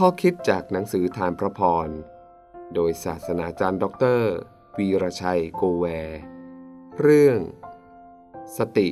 [0.00, 1.88] ข้อคิดจากหนังสือธารพระพร
[2.74, 4.32] โดยศาสนาจารย์ด็อกเตอร์
[4.78, 5.84] วีรชัยโกแว
[7.00, 7.38] เรื่อง
[8.56, 8.88] สติ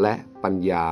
[0.00, 0.88] และปัญญา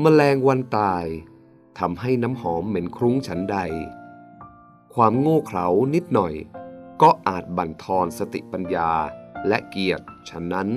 [0.00, 1.04] แมลงวันตาย
[1.78, 3.58] ทำให้น้ำหอมเหม็นคลุ้งฉันใด
[4.94, 6.34] ความโง่เขลานิดหน่อย
[7.02, 8.90] ก็อาจบั่นทอนสติปัญญา
[9.48, 10.68] และเกียรติฉันนั้น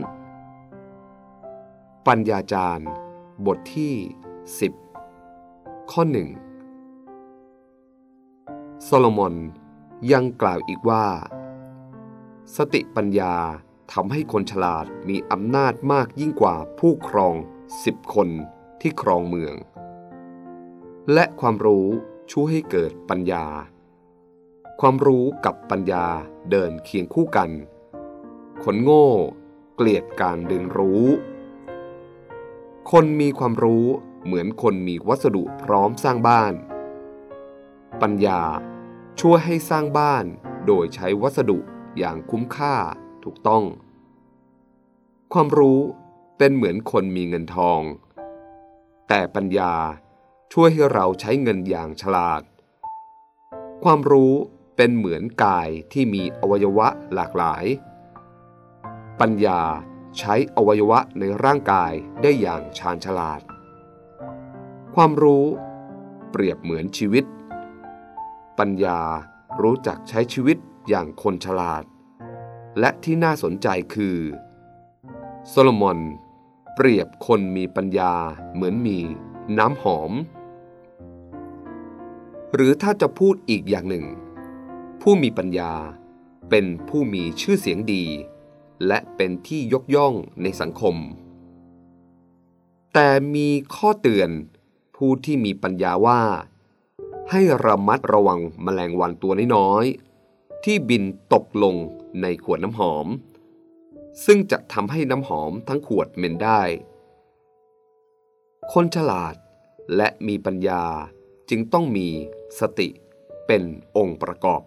[2.07, 2.89] ปัญญาจารย์
[3.45, 3.95] บทที่
[4.39, 6.29] 10 ข้อหนึ่ง
[8.83, 9.35] โซโลมอน
[10.11, 11.05] ยังกล่าวอีกว่า
[12.55, 13.35] สติปัญญา
[13.93, 17.35] ทำให้คนฉลาดมีอำนาจมากยิ่งกว่าผู้ครอง
[17.83, 18.29] สิบคน
[18.81, 19.55] ที่ครองเมือง
[21.13, 21.87] และความรู้
[22.31, 23.45] ช่วยให้เกิดปัญญา
[24.81, 26.05] ความรู้กับปัญญา
[26.51, 27.49] เดินเคียงคู่กัน
[28.63, 29.07] คนโง่
[29.75, 31.03] เกลียดการเรียนรู้
[32.91, 33.85] คนมีความรู้
[34.25, 36.53] เหมือนคนมีวัสดุพร้อมสร้างบ้าน
[38.01, 38.41] ปัญญา
[39.19, 40.25] ช่วยให้สร้างบ้าน
[40.67, 41.59] โดยใช้วัสดุ
[41.97, 42.75] อย่างคุ้มค่า
[43.23, 43.63] ถูกต้อง
[45.33, 45.79] ความรู้
[46.37, 47.81] เป็นเหมือนคนมีเงินทอง
[49.07, 49.73] แต่ปัญญา
[50.53, 52.41] ช่วยให้เราใช้เงินอย่างฉลาด
[53.83, 54.33] ความรู้
[54.75, 57.65] เป็นเหมือนกายที่มีอวัยวะหลากหลาย
[59.19, 59.61] ปัญญา
[60.17, 63.41] ใช้อวัยวะในร่างกายได้อย่างชาญฉลาด
[65.01, 65.45] ความรู้
[66.31, 67.25] เปรียบเหมือนชีวิต
[68.59, 69.01] ปัญญา
[69.61, 70.57] รู้จักใช้ชีวิต
[70.89, 71.83] อย่างคนฉลาด
[72.79, 74.17] และที่น่าสนใจคือ
[75.49, 75.99] โซโลมอน
[76.75, 78.13] เปรียบคนมีปัญญา
[78.53, 78.99] เหมือนมี
[79.57, 80.11] น้ำหอม
[82.53, 84.05] หรือถ้าจะพูดอีกอย่างหนึ่ง
[85.01, 85.73] ผู้มีปัญญา
[86.49, 88.05] เป็นผู้มีชื่อเสียงดี
[88.87, 90.95] และเป็นที่ยกย่องในสังคม
[92.93, 94.31] แต่มีข้อเตือน
[95.03, 96.21] ผู้ที่มีปัญญาว่า
[97.31, 101.03] ให้ระมัดระวังแมลงวันตัวน้อยๆที่บิน
[101.33, 101.75] ตกลง
[102.21, 103.07] ในขวดน้ำหอม
[104.25, 106.61] ซึ่งจะทำให้น้ำหอมทั้งขวดเหม็นได้
[108.71, 109.35] คนฉลาด
[109.95, 110.83] และมีปัญญา
[111.49, 112.07] จึงต้องมี
[112.59, 112.89] สติ
[113.47, 113.63] เป็น
[113.97, 114.61] องค์ประกอบ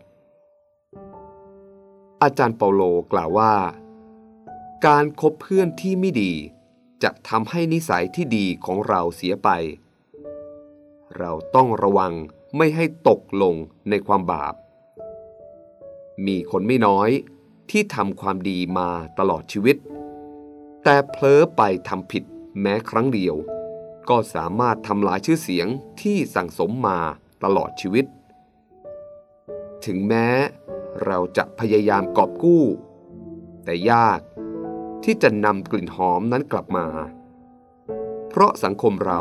[2.22, 3.54] อาจารย์เปาโลกล่าวว่า
[4.86, 6.32] การคบเพื่อนที่ไม่ดี
[7.02, 9.50] จะทำให้นิสัยที่ดีของเราเสียไป
[11.18, 12.12] เราต้องระวัง
[12.56, 13.54] ไม่ให้ตกลง
[13.88, 14.54] ในความบาป
[16.26, 17.10] มีคนไม่น้อย
[17.70, 19.76] ที่ทำความดีมาตลอดชีวิต
[20.84, 22.24] แต่เผลอไปทำผิด
[22.60, 23.36] แม้ครั้งเดียว
[24.08, 25.66] ก็สามารถทำลายชื่อเสียง
[26.00, 26.98] ที่สั่งสมมา
[27.44, 28.06] ตลอดชีวิต
[29.84, 30.28] ถึงแม้
[31.06, 32.64] เราจะพยายามกอบกู้
[33.64, 34.20] แต่ยาก
[35.04, 36.86] ที่จะนำกลิ่นหอมนั้นกลับมา
[38.28, 39.20] เพราะสังคมเรา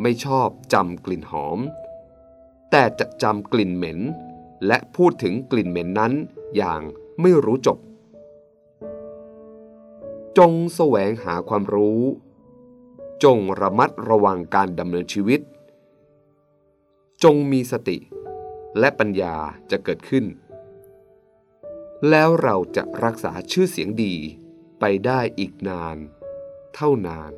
[0.00, 1.58] ไม่ชอบจำกลิ่นหอม
[2.70, 3.98] แต่จะจำกลิ่นเหม็น
[4.66, 6.12] และพูดถึงกลิ่นเหม็นนั้น
[6.56, 6.82] อย่าง
[7.20, 7.78] ไม่รู้จบ
[10.38, 12.02] จงแสวงหาความรู้
[13.24, 15.40] จงระมัดระวังการดำเนินชีวิต
[17.22, 17.98] จงมีสติ
[18.78, 19.36] และปัญญา
[19.70, 20.24] จะเกิดขึ้น
[22.10, 24.14] แล้วเราจะรักษาชื่อเสียงดี
[24.80, 25.96] ไปได้อีกนาน
[26.74, 27.32] เท่านาน